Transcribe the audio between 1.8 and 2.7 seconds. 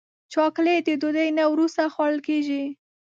خوړل کېږي.